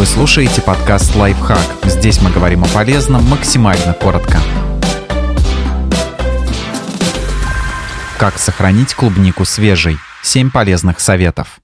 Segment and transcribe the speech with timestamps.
[0.00, 1.58] Вы слушаете подкаст «Лайфхак».
[1.84, 4.40] Здесь мы говорим о полезном максимально коротко.
[8.16, 9.98] Как сохранить клубнику свежей?
[10.22, 11.60] 7 полезных советов.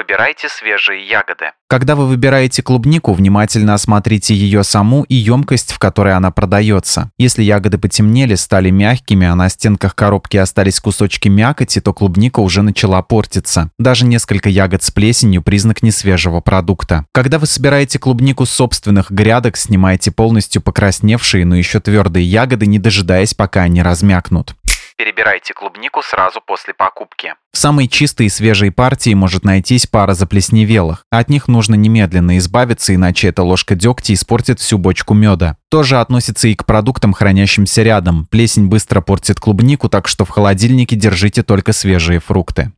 [0.00, 1.50] Выбирайте свежие ягоды.
[1.68, 7.10] Когда вы выбираете клубнику, внимательно осмотрите ее саму и емкость, в которой она продается.
[7.18, 12.62] Если ягоды потемнели, стали мягкими, а на стенках коробки остались кусочки мякоти, то клубника уже
[12.62, 13.70] начала портиться.
[13.78, 17.04] Даже несколько ягод с плесенью– признак несвежего продукта.
[17.12, 22.78] Когда вы собираете клубнику с собственных грядок, снимайте полностью покрасневшие, но еще твердые ягоды, не
[22.78, 24.54] дожидаясь, пока они размякнут.
[25.00, 27.32] Перебирайте клубнику сразу после покупки.
[27.54, 31.06] В самой чистой и свежей партии может найтись пара заплесневелых.
[31.08, 35.56] От них нужно немедленно избавиться, иначе эта ложка дегтя испортит всю бочку меда.
[35.70, 38.26] Тоже относится и к продуктам, хранящимся рядом.
[38.26, 42.70] Плесень быстро портит клубнику, так что в холодильнике держите только свежие фрукты.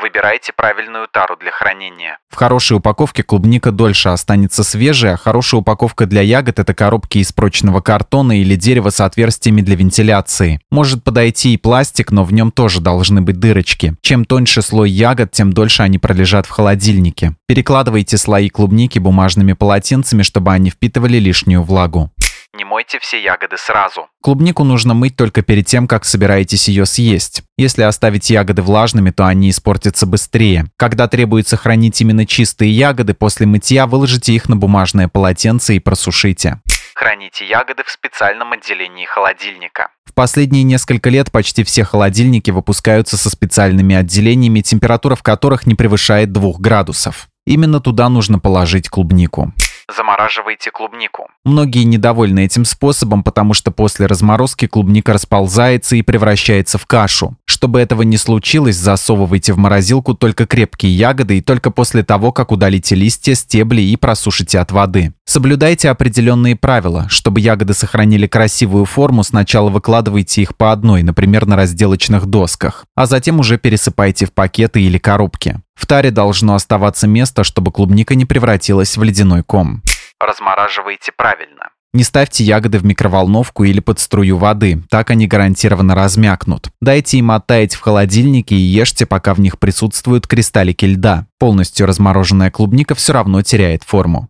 [0.00, 2.18] Выбирайте правильную тару для хранения.
[2.28, 7.32] В хорошей упаковке клубника дольше останется свежей, а хорошая упаковка для ягод– это коробки из
[7.32, 10.60] прочного картона или дерева с отверстиями для вентиляции.
[10.70, 13.94] Может подойти и пластик, но в нем тоже должны быть дырочки.
[14.02, 17.34] Чем тоньше слой ягод, тем дольше они пролежат в холодильнике.
[17.46, 22.10] Перекладывайте слои клубники бумажными полотенцами, чтобы они впитывали лишнюю влагу.
[22.56, 24.08] Не мойте все ягоды сразу.
[24.22, 27.42] Клубнику нужно мыть только перед тем, как собираетесь ее съесть.
[27.58, 30.64] Если оставить ягоды влажными, то они испортятся быстрее.
[30.78, 36.62] Когда требуется хранить именно чистые ягоды, после мытья выложите их на бумажное полотенце и просушите.
[36.94, 39.90] Храните ягоды в специальном отделении холодильника.
[40.06, 45.74] В последние несколько лет почти все холодильники выпускаются со специальными отделениями, температура в которых не
[45.74, 47.28] превышает 2 градусов.
[47.46, 49.52] Именно туда нужно положить клубнику.
[49.96, 51.28] Замораживайте клубнику.
[51.44, 57.36] Многие недовольны этим способом, потому что после разморозки клубника расползается и превращается в кашу.
[57.46, 62.50] Чтобы этого не случилось, засовывайте в морозилку только крепкие ягоды и только после того, как
[62.50, 65.12] удалите листья, стебли и просушите от воды.
[65.24, 67.06] Соблюдайте определенные правила.
[67.08, 73.06] Чтобы ягоды сохранили красивую форму, сначала выкладывайте их по одной, например, на разделочных досках, а
[73.06, 75.60] затем уже пересыпайте в пакеты или коробки.
[75.76, 79.82] В таре должно оставаться место, чтобы клубника не превратилась в ледяной ком.
[80.18, 81.70] Размораживайте правильно.
[81.96, 86.68] Не ставьте ягоды в микроволновку или под струю воды, так они гарантированно размякнут.
[86.82, 91.24] Дайте им оттаять в холодильнике и ешьте, пока в них присутствуют кристаллики льда.
[91.38, 94.28] Полностью размороженная клубника все равно теряет форму.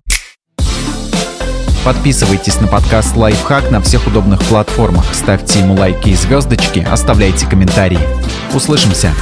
[1.84, 7.98] Подписывайтесь на подкаст «Лайфхак» на всех удобных платформах, ставьте ему лайки и звездочки, оставляйте комментарии.
[8.54, 9.12] Услышимся!